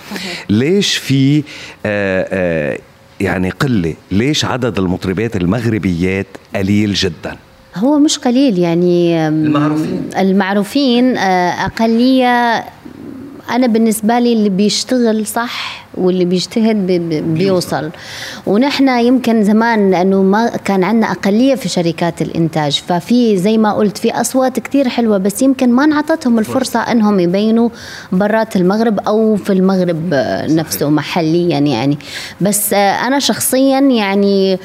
ليش 0.50 0.98
في 0.98 1.38
آآ 1.38 1.44
آه، 1.86 2.28
آآ 2.32 2.74
آه، 2.74 2.80
يعني 3.20 3.50
قلة؟ 3.50 3.96
ليش 4.12 4.46
عدد 4.46 4.80
المطربات 4.80 5.36
المغربيات 5.36 6.28
قليل 6.56 6.94
جدا؟ 6.94 7.38
هو 7.76 8.00
مش 8.00 8.18
قليل 8.18 8.58
يعني 8.58 9.28
المعروفين. 9.28 10.10
المعروفين 10.18 11.18
أقلية. 11.18 12.66
أنا 13.50 13.68
بالنسبة 13.68 14.20
لي 14.20 14.34
اللي 14.34 14.50
بيشتغل 14.50 15.28
صح 15.28 15.87
واللي 15.98 16.26
بيجتهد 16.26 16.88
بيوصل. 17.34 17.90
ونحن 18.46 18.88
يمكن 18.88 19.44
زمان 19.44 19.92
لأنه 19.92 20.24
ما 20.24 20.50
كان 20.66 20.84
عندنا 20.84 21.12
أقلية 21.12 21.56
في 21.56 21.70
شركات 21.70 22.22
الإنتاج. 22.22 22.84
ففي 22.88 23.38
زي 23.38 23.58
ما 23.58 23.74
قلت 23.74 23.98
في 23.98 24.12
أصوات 24.12 24.60
كثير 24.60 24.90
حلوة 24.90 25.18
بس 25.18 25.42
يمكن 25.42 25.72
ما 25.72 25.84
انعطتهم 25.84 26.40
الفرصة 26.40 26.80
إنهم 26.80 27.20
يبينوا 27.20 27.70
برات 28.12 28.56
المغرب 28.56 29.00
أو 29.00 29.36
في 29.36 29.54
المغرب 29.54 30.14
نفسه 30.50 30.90
محليا 30.90 31.60
يعني. 31.60 31.98
بس 32.42 32.74
أنا 32.74 33.20
شخصيا 33.20 33.80
يعني 33.80 34.60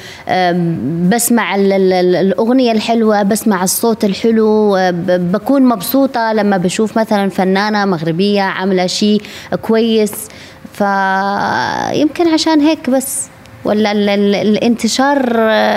بسمع 1.11 1.55
الأغنية 1.57 2.73
الحلوة 2.73 3.23
بسمع 3.23 3.65
الصوت 3.65 4.05
الحلو 4.05 4.77
بكون 5.09 5.63
مبسوطة 5.63 6.33
لما 6.33 6.57
بشوف 6.57 6.99
مثلا 6.99 7.31
فنانة 7.31 7.85
مغربية 7.85 8.43
عاملة 8.43 8.87
شيء 8.87 9.23
كويس. 9.63 10.13
فيمكن 10.73 12.29
عشان 12.29 12.61
هيك 12.61 12.91
بس 12.91 13.29
ولا 13.65 13.93
الانتشار 14.43 15.19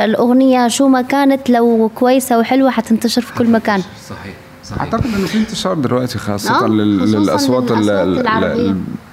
الأغنية 0.05 0.67
شو 0.67 0.87
ما 0.87 1.01
كانت 1.01 1.49
لو 1.49 1.91
كويسة 1.95 2.39
وحلوة 2.39 2.71
حتنتشر 2.71 3.21
في 3.21 3.33
كل 3.33 3.51
مكان 3.51 3.81
صحيح 4.09 4.33
صحيح. 4.63 4.81
أعتقد 4.81 5.05
إنه 5.05 5.27
في 5.27 5.37
انتشار 5.37 5.73
دلوقتي 5.73 6.17
خاصة 6.17 6.65
آه؟ 6.65 6.67
للأصوات 6.67 7.71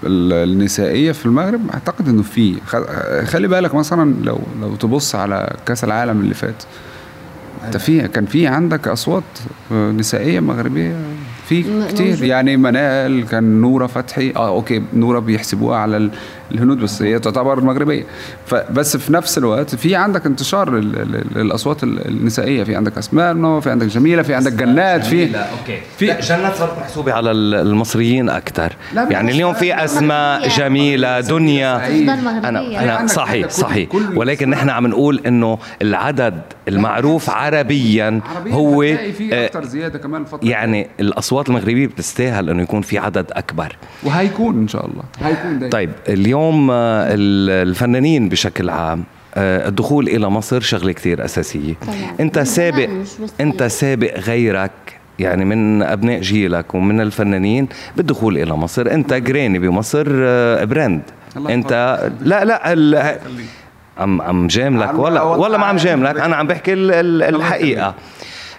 النسائية 0.05 1.13
في 1.13 1.27
المغرب 1.27 1.61
أعتقد 1.75 2.09
إنه 2.09 2.23
في 2.23 2.55
خلي 3.25 3.49
بالك 3.49 3.75
مثلا 3.75 4.15
لو 4.23 4.39
لو 4.61 4.77
تبص 4.77 5.15
على 5.15 5.57
كأس 5.67 5.85
العالم 5.85 6.21
اللي 6.21 6.35
فات 6.35 6.63
انت 7.67 7.77
في 7.77 8.09
كان 8.09 8.27
في 8.27 8.47
عندك 8.47 8.89
أصوات 8.89 9.23
نسائية 9.71 10.41
مغربية 10.41 10.97
في 11.49 11.87
كتير. 11.89 12.25
يعني 12.25 12.57
منال 12.57 13.29
كان 13.29 13.61
نورة 13.61 13.87
فتحي. 13.87 14.33
آه 14.37 14.49
أوكي 14.49 14.83
نورة 14.95 15.19
بيحسبوها 15.19 15.79
على 15.79 16.11
الهنود 16.53 16.79
بس 16.79 17.03
هي 17.03 17.19
تعتبر 17.19 17.61
مغربية. 17.61 18.05
فبس 18.47 18.97
في 18.97 19.13
نفس 19.13 19.39
الوقت 19.39 19.75
في 19.75 19.97
عندك 19.97 20.27
انتشار 20.27 20.71
للأصوات 21.37 21.83
النسائية. 21.83 22.65
في 22.65 22.77
عندك 22.77 22.99
أسماء 22.99 23.61
في 23.61 23.71
عندك 23.71 23.87
جميلة 23.87 24.23
في 24.23 24.35
عندك 24.35 24.53
جنات 24.53 25.05
في 25.07 25.25
أوكي. 25.37 25.79
في 25.99 26.07
جنات 26.07 26.55
صارت 26.55 26.79
محسوبة 26.79 27.13
على 27.13 27.31
المصريين 27.31 28.29
أكثر 28.29 28.77
يعني 28.95 29.33
اليوم 29.33 29.55
في 29.55 29.85
أسماء 29.85 30.49
جميلة 30.49 31.21
دنيا. 31.21 31.77
أنا 32.49 32.83
أنا 32.83 33.07
صحيح 33.07 33.49
صحيح. 33.51 33.89
ولكن 34.15 34.51
نحن 34.51 34.69
عم 34.71 34.87
نقول 34.87 35.21
إنه 35.27 35.59
العدد 35.83 36.41
المعروف 36.69 37.31
عربيا 37.31 38.21
هو 38.49 38.81
في 39.19 39.45
أكثر 39.45 39.65
زيادة 39.65 39.99
كمان 39.99 40.23
الفترة 40.23 40.49
يعني 40.49 40.89
الأصوات 41.01 41.32
المغربية 41.41 41.87
بتستاهل 41.87 42.51
إنه 42.51 42.63
يكون 42.63 42.83
في 42.83 42.99
عدد 42.99 43.27
أكبر. 43.33 43.77
وهيكون 44.03 44.59
إن 44.59 44.69
شاء 44.69 44.87
الله. 44.87 45.03
هيكون 45.21 45.59
دايما. 45.59 45.71
طيب 45.71 45.91
اليوم 46.09 46.71
آه، 46.71 47.07
الفنانين 47.63 48.29
بشكل 48.29 48.71
عام 48.71 49.05
آه، 49.35 49.69
الدخول 49.69 50.09
إلى 50.09 50.29
مصر 50.29 50.61
شغلة 50.61 50.93
كثير 50.93 51.25
أساسية. 51.25 51.75
طبعا. 51.83 51.97
أنت 52.21 52.39
سابق 52.39 52.89
أنت 53.41 53.63
سابق 53.63 54.19
غيرك 54.19 54.71
يعني 55.19 55.45
من 55.45 55.83
أبناء 55.83 56.21
جيلك 56.21 56.75
ومن 56.75 57.01
الفنانين 57.01 57.69
بالدخول 57.97 58.39
إلى 58.39 58.53
مصر. 58.53 58.91
أنت 58.91 59.15
جريني 59.15 59.59
بمصر 59.59 60.07
آه، 60.11 60.65
براند 60.65 61.03
انت 61.37 62.11
لا 62.21 62.45
لا 62.45 63.19
عم 63.99 64.23
عم 64.23 64.47
جاملك 64.47 64.99
ولا 64.99 65.23
ولا 65.23 65.59
ما 65.59 65.67
عم 65.67 65.77
جاملك؟ 65.77 66.21
أنا 66.21 66.37
عم 66.37 66.47
بحكي 66.47 66.73
الحقيقة. 66.73 67.95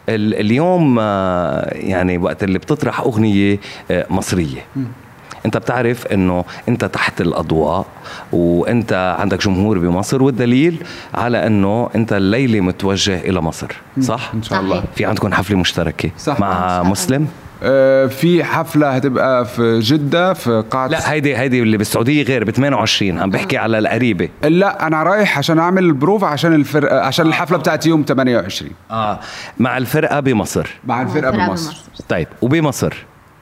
اليوم 0.09 0.99
يعني 1.71 2.17
وقت 2.17 2.43
اللي 2.43 2.59
بتطرح 2.59 2.99
أغنية 2.99 3.59
مصرية. 3.91 4.65
انت 5.45 5.57
بتعرف 5.57 6.07
انه 6.07 6.45
انت 6.69 6.85
تحت 6.85 7.21
الأضواء 7.21 7.85
وانت 8.31 9.15
عندك 9.19 9.41
جمهور 9.43 9.79
بمصر 9.79 10.23
والدليل 10.23 10.83
على 11.13 11.47
انه 11.47 11.89
انت 11.95 12.13
الليلة 12.13 12.61
متوجه 12.61 13.19
إلى 13.19 13.41
مصر 13.41 13.67
صح؟ 14.01 14.31
إن 14.33 14.43
شاء 14.43 14.59
الله. 14.59 14.83
في 14.95 15.05
عندكم 15.05 15.33
حفلة 15.33 15.57
مشتركة 15.57 16.09
صح. 16.17 16.39
مع 16.39 16.83
مسلم؟ 16.83 17.21
آه 17.21 17.27
في 18.07 18.43
حفلة 18.43 18.89
هتبقى 18.89 19.45
في 19.45 19.79
جدة 19.79 20.33
في 20.33 20.63
قاعة 20.71 20.87
لا 20.87 21.11
هيدي 21.11 21.37
هيدي 21.37 21.61
اللي 21.61 21.77
بالسعودية 21.77 22.23
غير 22.23 22.43
ب 22.43 22.49
28 22.51 23.19
عم 23.19 23.29
بحكي 23.29 23.57
على 23.57 23.79
القريبة. 23.79 24.29
لا 24.43 24.87
أنا 24.87 25.03
رايح 25.03 25.37
عشان 25.37 25.59
أعمل 25.59 25.83
البروفة 25.83 26.27
عشان 26.27 26.53
الفرقة 26.53 26.99
عشان 27.01 27.25
الحفلة 27.27 27.57
بتاعت 27.57 27.85
يوم 27.85 28.05
28 28.07 28.71
آه 28.91 29.19
مع 29.59 29.77
الفرقة 29.77 30.19
بمصر. 30.19 30.69
مع 30.87 31.01
الفرقة 31.01 31.31
بمصر. 31.31 31.47
بمصر. 31.71 31.83
طيب 32.09 32.27
وبمصر؟ 32.41 32.93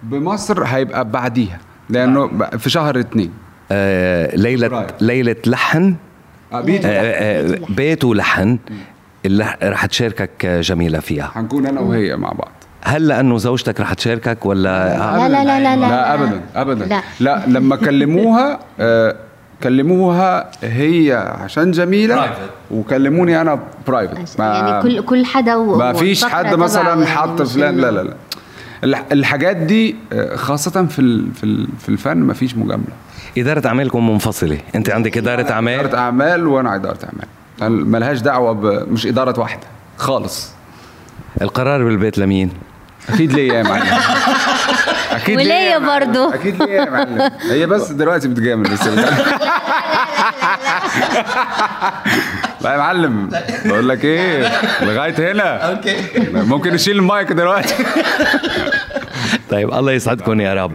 بمصر 0.03 0.63
هيبقى 0.63 1.09
بعديها 1.09 1.59
لأنه 1.89 2.47
في 2.57 2.69
شهر 2.69 2.99
اثنين 2.99 3.31
آه 3.71 4.35
ليلة 4.35 4.87
ليلة 5.01 5.35
لحن؟ 5.47 5.95
آه 6.53 6.61
بيت, 6.61 6.85
آه 6.85 6.89
آه 6.89 7.57
بيت 7.69 8.03
ولحن. 8.03 8.57
اللي 9.25 9.55
رح 9.63 9.85
تشاركك 9.85 10.45
جميلة 10.45 10.99
فيها. 10.99 11.31
حنكون 11.35 11.65
أنا 11.65 11.79
وهي 11.81 12.15
مع 12.15 12.29
بعض. 12.31 12.51
هل 12.83 13.07
لأنه 13.07 13.37
زوجتك 13.37 13.81
رح 13.81 13.93
تشاركك 13.93 14.45
ولا 14.45 14.97
لا 14.97 15.29
لا 15.29 15.43
لا 15.43 15.59
لا 15.59 15.75
لا, 15.75 15.87
لا 15.89 16.13
ابدا 16.13 16.41
ابدا. 16.55 16.85
لا, 16.85 17.01
لا 17.19 17.43
لما 17.47 17.75
كلموها 17.75 18.59
آه 18.79 19.15
كلموها 19.63 20.51
هي 20.63 21.13
عشان 21.43 21.71
جميلة 21.71 22.31
وكلموني 22.71 23.41
أنا 23.41 23.59
برايفت 23.87 24.39
يعني 24.39 24.81
كل 24.83 25.01
كل 25.01 25.25
حدا 25.25 25.55
ما 25.57 25.93
فيش 25.93 26.25
حد 26.25 26.55
مثلا 26.55 27.05
حط 27.05 27.41
فلان 27.41 27.77
لا 27.77 27.91
لا 27.91 28.13
لا 28.83 29.03
الحاجات 29.11 29.55
دي 29.57 29.95
آه، 30.13 30.35
خاصة 30.35 30.85
في 30.85 31.21
في 31.79 31.89
الفن 31.89 32.17
مفيش 32.17 32.55
مجاملة. 32.57 32.87
إدارة 33.37 33.67
أعمالكم 33.67 34.09
منفصلة، 34.09 34.57
أنت 34.75 34.89
عندك 34.89 35.17
إدارة 35.17 35.51
أعمال؟ 35.51 35.79
إدارة 35.79 35.97
أعمال 35.97 36.47
وأنا 36.47 36.75
إدارة 36.75 36.97
أعمال. 37.61 37.85
ملهاش 37.87 38.19
دعوة 38.21 38.53
مش 38.91 39.07
إدارة 39.07 39.39
واحدة 39.39 39.67
خالص. 39.97 40.51
القرار 41.41 41.83
بالبيت 41.83 42.17
لمين؟ 42.17 42.49
أكيد 43.09 43.33
ليا 43.33 43.53
يا 43.53 43.63
معلم؟ 43.63 43.87
أكيد 45.11 45.37
وليا 45.37 45.77
برضو؟ 45.77 46.29
أكيد 46.29 46.63
ليا 46.63 46.73
يا 46.85 46.89
معلم؟ 46.89 47.31
هي 47.49 47.65
بس 47.65 47.91
دلوقتي 47.91 48.27
بتجامل 48.27 48.69
بس 48.69 48.87
لا 52.61 52.71
يا 52.71 52.77
معلم 52.77 53.29
بقول 53.65 53.89
لك 53.89 54.05
إيه؟ 54.05 54.51
لغاية 54.81 55.31
هنا. 55.31 55.57
أوكي. 55.71 55.95
ممكن 56.33 56.73
نشيل 56.73 56.95
المايك 56.97 57.31
دلوقتي. 57.31 57.73
طيب 59.51 59.73
الله 59.73 59.91
يسعدكم 59.91 60.41
يا 60.41 60.53
رب. 60.53 60.71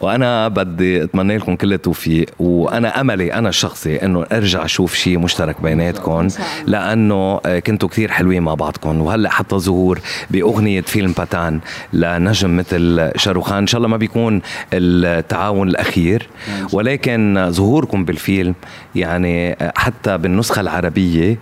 وأنا 0.00 0.48
بدي 0.48 1.04
أتمنى 1.04 1.36
لكم 1.36 1.56
كل 1.56 1.72
التوفيق 1.72 2.26
وأنا 2.38 3.00
أملي 3.00 3.32
أنا 3.32 3.48
الشخصي 3.48 3.96
إنه 3.96 4.26
أرجع 4.32 4.64
أشوف 4.64 4.94
شيء 4.94 5.18
مشترك 5.18 5.62
بيناتكم 5.62 6.28
لأنه 6.66 7.38
كنتوا 7.38 7.88
كثير 7.88 8.10
حلوين 8.10 8.42
مع 8.42 8.54
بعضكم. 8.54 9.00
وهلأ 9.00 9.30
حتى 9.30 9.56
ظهور 9.56 10.00
بأغنية 10.30 10.80
فيلم 10.80 11.12
باتان 11.12 11.60
لنجم 11.92 12.56
مثل 12.56 13.10
شاروخان. 13.16 13.58
إن 13.58 13.66
شاء 13.66 13.78
الله 13.78 13.88
ما 13.88 13.96
بيكون 13.96 14.42
التعاون 14.72 15.68
الأخير 15.68 16.28
ولكن 16.72 17.46
ظهوركم 17.50 18.04
بالفيلم 18.04 18.54
يعني 18.94 19.56
حتى 19.76 20.18
بالنسخة 20.18 20.60
العربية 20.60 21.38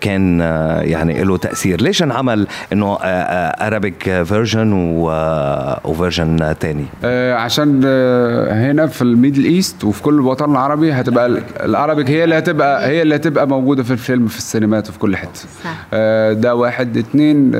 كان 0.00 0.40
يعني 0.84 1.24
له 1.24 1.36
تأثير. 1.36 1.80
ليش 1.80 2.02
انعمل 2.02 2.46
إنه 2.72 2.98
Arabic 3.02 4.22
version 4.22 4.72
و 4.74 4.93
version 4.93 6.23
تاني. 6.60 6.84
عشان 7.34 7.84
هنا 8.50 8.86
في 8.86 9.02
ال 9.02 9.08
Middle 9.08 9.44
East 9.44 9.84
وفي 9.84 10.02
كل 10.02 10.14
الوطن 10.14 10.50
العربي 10.50 10.92
هتبقى 10.92 11.26
ال 11.64 11.71
Arabic 11.71 12.10
هي 12.10 12.24
اللي 12.24 12.38
هتبقى 12.38 12.88
هي 12.88 13.02
اللي 13.02 13.16
هتبقى 13.16 13.48
موجودة 13.48 13.82
في 13.82 13.90
الفيلم 13.90 14.26
في 14.26 14.38
السينمات 14.38 14.88
وفي 14.88 14.98
كل 14.98 15.16
حتة. 15.16 15.40
ده 16.32 16.54
واحد 16.54 16.96
اتنين 16.96 17.50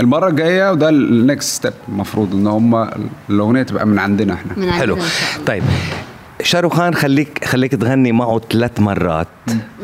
المرة 0.00 0.28
الجاية 0.28 0.70
وده 0.72 0.88
ال 0.88 1.00
next 1.00 1.48
step 1.56 1.72
المفروض 1.88 2.34
إن 2.34 2.46
هم 2.46 2.88
الأغنية 3.30 3.62
تبقى 3.62 3.86
من 3.86 3.98
عندنا 3.98 4.34
إحنا. 4.34 4.52
من 4.56 4.70
حلو. 4.70 4.94
عندنا 4.94 5.08
طيب 5.46 5.62
شاروخان 6.44 6.94
خليك 6.94 7.44
خليك 7.44 7.74
تغني 7.74 8.12
معه 8.12 8.40
ثلاث 8.52 8.80
مرات 8.80 9.26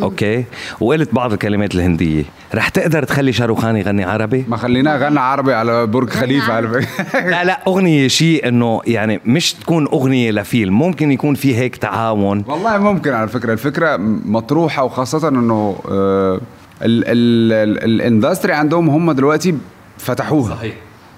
أوكي؟ 0.02 0.44
وقلت 0.80 1.14
بعض 1.14 1.32
الكلمات 1.32 1.74
الهندية. 1.74 2.24
رح 2.54 2.68
تقدر 2.68 3.04
تخلي 3.04 3.32
شاروخان 3.32 3.76
يغني 3.76 4.04
عربي؟ 4.04 4.44
ما 4.48 4.56
خليناه 4.56 4.96
غنى 4.96 5.20
عربي 5.20 5.54
على 5.54 5.86
برج 5.86 6.10
خليفة. 6.10 6.52
على 6.52 6.68
لا 7.14 7.44
لا 7.44 7.60
أغنية 7.66 8.08
شيء 8.08 8.48
إنه 8.48 8.80
يعني 8.86 9.20
مش 9.26 9.52
تكون 9.54 9.86
أغنية 9.86 10.30
لفيلم 10.30 10.78
ممكن 10.78 11.12
يكون 11.12 11.34
في 11.34 11.56
هيك 11.56 11.76
تعاون. 11.76 12.44
والله 12.48 12.78
ممكن 12.78 13.12
على 13.12 13.28
فكرة. 13.28 13.52
الفكرة 13.52 13.96
مطروحة 14.24 14.84
وخاصة 14.84 15.28
إنه 15.28 15.76
آه، 15.90 16.34
ال- 16.82 17.04
ال- 17.06 17.52
ال- 17.52 17.84
ال 17.84 17.92
industry 17.92 18.52
عندهم 18.52 18.90
هم 18.90 19.12
دلوقتي 19.12 19.54
فتحوها. 19.98 20.54
صحيح. 20.56 20.74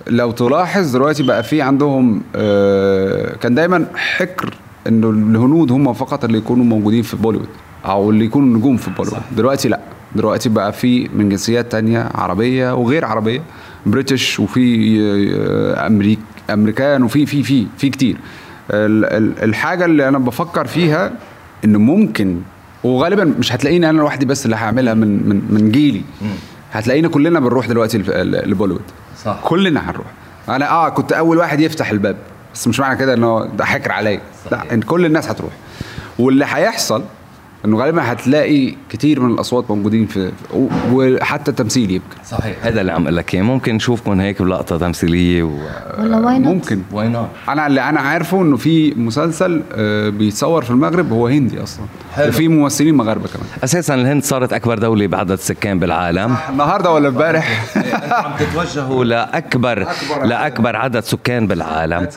لو 0.07 0.31
تلاحظ 0.31 0.93
دلوقتي 0.93 1.23
بقى 1.23 1.43
في 1.43 1.63
عندهم 1.63 2.23
آه، 2.37 3.37
كان 3.37 3.55
دايما 3.55 3.87
حكر 3.97 4.55
إنه 4.89 5.11
الهنود 5.11 5.73
هم 5.73 5.93
فقط 5.93 6.25
اللي 6.25 6.39
يكونوا 6.39 6.65
موجودين 6.65 7.03
في 7.03 7.17
بوليوود 7.17 7.49
أو 7.87 8.11
اللي 8.11 8.25
يكونوا 8.25 8.59
نجوم 8.59 8.77
في 8.77 8.91
بوليوود. 8.91 9.21
دلوقتي 9.37 9.69
لا. 9.69 9.81
دلوقتي 10.17 10.49
بقى 10.49 10.73
في 10.73 11.09
من 11.15 11.29
جنسيات 11.29 11.73
تانية 11.73 12.09
عربية 12.15 12.75
وغير 12.75 13.05
عربية 13.05 13.43
British 13.87 14.41
وفي 14.41 14.97
آه، 15.41 15.87
امريك 15.87 16.19
أمريكان 16.51 17.03
وفي 17.03 17.27
في 17.27 17.43
في 17.43 17.67
في 17.79 17.91
كتير. 17.91 18.17
ال- 18.71 19.05
ال- 19.05 19.45
الحاجة 19.45 19.85
اللي 19.85 20.09
أنا 20.09 20.19
بفكر 20.19 20.67
فيها 20.67 21.13
إنه 21.65 21.79
ممكن 21.79 22.41
وغالبا 22.85 23.25
مش 23.39 23.53
هتلاقيني 23.53 23.91
أنا 23.91 23.99
لوحدي 23.99 24.27
بس 24.27 24.45
اللي 24.45 24.57
هعملها 24.57 24.95
من 24.95 25.29
من 25.29 25.43
من 25.51 25.71
جيلي. 25.71 26.03
هتلاقينا 26.73 27.09
كلنا 27.09 27.41
بنروح 27.41 27.67
دلوقتي 27.67 27.99
لبوليوود. 27.99 28.83
صح. 29.25 29.39
كلنا 29.45 29.91
هنروح. 29.91 30.07
أنا 30.49 30.71
آه 30.71 30.89
كنت 30.89 31.13
أول 31.13 31.39
واحد 31.39 31.61
يفتح 31.61 31.91
الباب. 31.91 32.17
بس 32.55 32.69
مش 32.69 32.81
معنى 32.81 32.99
كده 32.99 33.15
انه 33.15 33.45
ده 33.45 33.65
حكر 33.65 33.93
عليا. 33.93 34.21
لا 34.51 34.75
إن 34.75 34.83
كل 34.83 35.07
الناس 35.07 35.29
هتروح. 35.29 35.53
واللي 36.19 36.45
هيحصل 36.49 37.03
إنه 37.65 37.79
غالبا 37.79 38.13
هتلاقي 38.13 38.75
كتير 38.91 39.21
من 39.21 39.35
الأصوات 39.35 39.71
موجودين 39.71 40.07
في 40.07 40.33
وحتى 40.93 41.51
التمثيل 41.51 41.91
يمكن. 41.91 42.17
صحيح. 42.25 42.57
هذا 42.63 42.81
اللي 42.81 42.93
عم 42.93 43.03
أقول 43.03 43.17
لك 43.17 43.35
إياه. 43.35 43.43
ممكن 43.43 43.75
نشوفكم 43.75 44.21
هيك 44.21 44.43
بلقطة 44.43 44.79
تمثيلية 44.79 45.43
و 45.43 45.51
والله 45.99 46.27
واين 46.27 46.43
ممكن. 46.43 46.83
why 46.93 47.09
not 47.09 47.29
أنا 47.49 47.67
اللي 47.67 47.81
أنا 47.89 48.01
عارفه 48.01 48.43
إنه 48.43 48.57
في 48.57 48.95
مسلسل 48.95 49.63
آه، 49.73 50.09
بيتصور 50.09 50.65
في 50.65 50.71
المغرب 50.71 51.13
هو 51.13 51.27
هندي 51.27 51.63
أصلا. 51.63 51.87
حلو. 52.15 52.29
وفي 52.29 52.49
ممثلين 52.49 52.95
مغاربة 52.95 53.29
كمان. 53.29 53.47
أساسا 53.65 53.95
الهند 53.95 54.23
صارت 54.23 54.53
أكبر 54.53 54.79
دولة 54.79 55.07
بعدد 55.07 55.31
السكان 55.31 55.79
بالعالم. 55.79 56.37
النهارده 56.51 56.91
ولا 56.91 57.09
امبارح؟ 57.09 57.77
عم 58.25 58.33
تتوجهوا 58.39 59.05
لاكبر 59.05 59.87
لأكبر 60.25 60.77
عدد 60.77 61.01
سكان 61.01 61.47
بالعالم. 61.47 62.09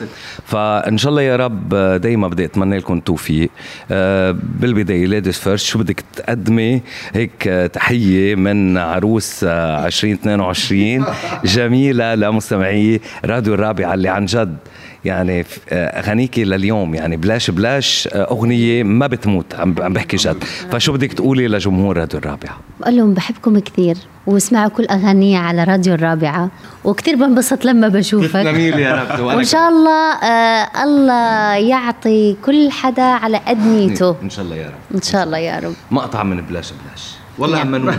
فإن 0.44 0.98
شاء 0.98 1.10
الله 1.10 1.22
يا 1.22 1.36
رب 1.36 1.74
دايما 1.74 2.28
بدي 2.28 2.44
أتمنى 2.44 2.78
لكم 2.78 2.94
التوفيق. 2.94 3.50
آه، 3.90 4.36
بالبداية 4.42 5.06
ladies 5.06 5.38
first 5.38 5.66
شو 5.66 5.78
بدك 5.78 6.04
تقدمي؟ 6.16 6.82
هيك 7.14 7.48
آه، 7.48 7.66
تحية 7.66 8.34
من 8.34 8.78
عروس 8.78 9.44
آه، 9.44 9.86
2022 9.86 11.04
جميلة 11.44 12.14
لمستمعي 12.14 13.00
راديو 13.24 13.54
الرابعة 13.54 13.94
اللي 13.94 14.08
عن 14.08 14.26
جد 14.26 14.56
يعني 15.04 15.44
آه، 15.68 15.86
اغانيكي 16.00 16.44
لليوم 16.44 16.94
يعني 16.94 17.16
بلاش 17.16 17.50
بلاش 17.50 18.08
آه، 18.12 18.30
أغنية 18.30 18.82
ما 18.82 19.06
بتموت 19.06 19.54
عم 19.54 19.74
عم 19.80 19.92
بحكي 19.92 20.16
جد. 20.16 20.44
فشو 20.70 20.92
بدك 20.92 21.12
تقولي 21.12 21.48
لجمهور 21.48 21.96
راديو 21.96 22.20
الرابعة؟ 22.20 22.60
بقول 22.80 22.96
لهم 22.96 23.14
بحبكم 23.14 23.58
كثير 23.58 23.96
واسمعوا 24.26 24.68
كل 24.68 24.84
اغاني 24.84 25.36
على 25.36 25.64
راديو 25.64 25.94
الرابعة 25.94 26.50
وكثير 26.84 27.16
بنبسط 27.16 27.64
لما 27.64 27.88
بشوفك. 27.88 28.36
جميل 28.40 28.78
يا 28.78 28.94
رب 29.10 29.20
وإن 29.20 29.44
شاء 29.44 29.68
الله 29.68 30.12
آه 30.22 30.84
الله 30.84 31.54
يعطي 31.54 32.36
كل 32.44 32.70
حدا 32.70 33.02
على 33.02 33.36
قد 33.38 33.58
نيته. 33.66 34.16
إن 34.22 34.30
شاء 34.30 34.44
الله 34.44 34.56
يا 34.56 34.66
رب. 34.66 34.94
إن 34.96 35.02
شاء 35.02 35.24
الله 35.24 35.38
يا 35.38 35.58
رب. 35.58 35.74
مقطع 35.90 36.22
من 36.22 36.40
بلاش 36.40 36.72
بلاش. 36.72 37.10
والله 37.38 37.62
أمنوني. 37.62 37.96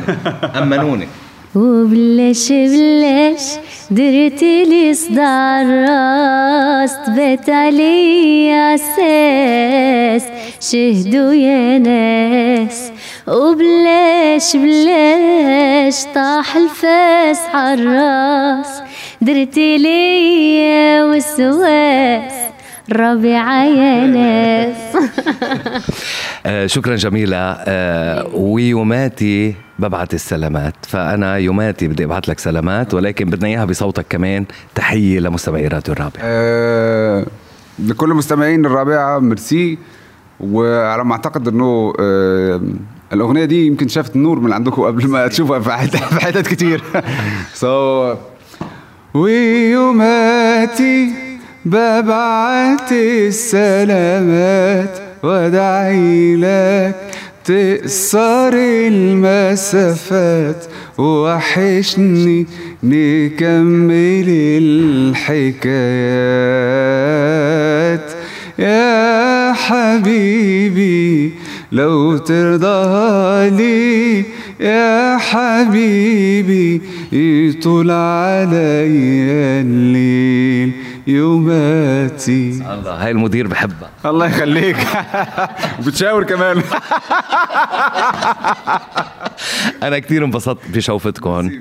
أمنوني. 0.57 1.07
وبلاش 1.57 2.51
بلاش 2.51 3.41
درت 3.91 4.41
لي 4.43 4.93
صداع 4.93 5.61
الراس 5.61 6.93
تبت 7.05 7.49
علي 7.49 8.53
أساس 8.75 10.23
شهدوا 10.61 11.33
يا 11.33 11.77
ناس 11.77 12.91
وبلاش 13.27 14.55
بلاش 14.57 16.05
طاح 16.15 16.55
الفاس 16.55 17.39
عالراس 17.53 18.81
درت 19.21 19.57
لي 19.57 21.01
وسواس 21.03 22.33
ربيعة 22.91 23.63
يا 23.65 24.05
ناس 24.07 24.66
شكرا 26.65 26.95
جميلة. 26.95 27.37
آه 27.37 28.27
ويوماتي 28.35 29.55
ببعت 29.79 30.13
السلامات. 30.13 30.75
فأنا 30.87 31.37
يوماتي 31.37 31.87
بدي 31.87 32.03
أبعت 32.05 32.27
لك 32.27 32.39
سلامات 32.39 32.93
ولكن 32.93 33.25
بدنا 33.25 33.47
إياها 33.47 33.65
بصوتك 33.65 34.05
كمان. 34.09 34.45
تحية 34.75 35.19
لمستمعي 35.19 35.67
راديو 35.67 35.93
الرابع. 35.93 36.19
آه، 36.21 37.25
لكل 37.79 38.09
مستمعين 38.09 38.65
الرابعة 38.65 39.19
ميرسي. 39.19 39.77
وعلى 40.39 41.05
ما 41.05 41.13
أعتقد 41.13 41.47
إنه 41.47 41.93
آه، 41.99 42.61
الأغنية 43.13 43.45
دي 43.45 43.65
يمكن 43.65 43.87
شافت 43.87 44.15
النور 44.15 44.39
من 44.39 44.53
عندكم 44.53 44.81
قبل 44.81 45.07
ما 45.07 45.27
تشوفها 45.27 45.59
في 45.59 45.71
حتت 45.71 46.47
كتير. 46.47 46.83
سو 47.53 48.13
ويوماتي 49.13 51.11
ببعت 51.65 52.91
السلامات. 52.91 54.27
وادعي 55.27 56.35
لك 56.35 56.95
تقصر 57.45 58.53
المسافات 58.93 60.61
وحشني 60.97 62.45
نكمل 62.83 64.29
الحكايات. 64.63 65.67
يا 68.59 69.53
حبيبي 69.53 71.31
لو 71.71 72.17
ترضى 72.17 73.49
لي 73.49 74.25
يا 74.59 75.17
حبيبي 75.17 76.81
يطول 77.11 77.91
عليا 77.91 79.61
الليل 79.61 80.71
يوماتي. 81.07 82.49
الله 82.49 82.91
هاي 83.03 83.11
المدير 83.11 83.47
بحبها. 83.47 83.89
الله 84.09 84.25
يخليك. 84.27 84.77
بتشاور 85.85 86.23
كمان. 86.23 86.61
أنا 89.83 89.99
كثير 89.99 90.25
انبسطت 90.25 90.71
بشوفتكم. 90.73 91.51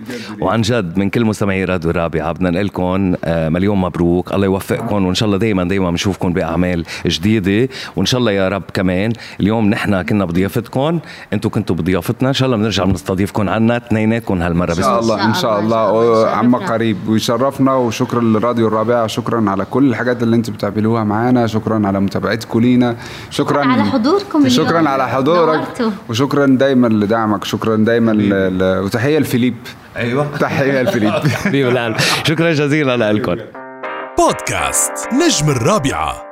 وعن 0.41 0.61
جد 0.61 0.99
من 0.99 1.11
كل 1.11 1.25
مستمعي 1.25 1.65
راديو 1.65 1.91
الرابعة 1.91 2.33
بدنا 2.33 2.51
نقول 2.51 2.67
لكم 2.67 3.15
آه، 3.25 3.49
مليون 3.49 3.79
مبروك. 3.79 4.33
الله 4.33 4.47
يوفقكم 4.47 5.05
وإن 5.07 5.15
شاء 5.15 5.27
الله 5.27 5.39
دايما 5.39 5.65
دايما 5.65 5.91
بنشوفكم 5.91 6.33
بأعمال 6.33 6.85
جديدة. 7.07 7.69
وإن 7.97 8.07
شاء 8.07 8.21
الله 8.21 8.33
يا 8.33 8.49
رب 8.49 8.63
كمان 8.75 9.13
اليوم 9.41 9.71
نحن 9.71 10.03
كنا 10.03 10.25
بضيافتكم. 10.25 11.01
أنتم 11.33 11.49
كنتوا 11.49 11.77
بضيافتنا. 11.77 12.29
إن 12.29 12.35
شاء 12.35 12.47
الله 12.47 12.57
بنرجع 12.57 12.85
بنستضيفكم 12.85 13.49
عنا 13.49 13.77
اثنيناتكم 13.77 14.43
هالمرة. 14.43 14.71
إن 14.71 14.77
شاء 14.83 15.01
الله 15.01 15.25
إن 15.25 15.35
شاء 15.35 15.61
الله. 15.61 15.93
وعما 15.93 16.59
قريب. 16.59 17.09
ويشرفنا. 17.09 17.75
وشكرا 17.75 18.21
للراديو 18.21 18.69
الرابعة. 18.69 19.07
شكرا 19.07 19.51
على 19.51 19.65
كل 19.65 19.89
الحاجات 19.91 20.23
اللي 20.23 20.37
أنتم 20.37 20.53
بتعملوها 20.53 21.05
معانا. 21.05 21.47
شكرا 21.47 21.87
على 21.87 22.01
متابعتكم 22.37 22.61
لينا 22.61 22.97
شكرا 23.31 23.65
على 23.65 23.85
حضوركم 23.85 24.47
اليوم. 24.47 24.67
شكرا 24.67 24.89
على 24.89 25.09
حضورك. 25.09 25.93
وشكرا 26.09 26.47
دايما 26.47 26.87
لدعمك. 26.87 27.45
شكرا 27.45 27.77
دايما 27.77 28.13
ل... 28.13 28.59
ل... 28.59 28.79
وتحية 28.85 29.19
لفيليب. 29.19 29.57
أيوة. 29.97 30.27
تحية 30.41 30.83
لفيليب. 30.83 31.13
حبيب 31.13 31.69
القلب 31.69 31.97
شكرا 32.25 32.53
جزيلا 32.53 33.13
لكم. 33.13 33.37
بودكاست 34.19 34.93
نجم 35.13 35.51
الرابعة. 35.51 36.26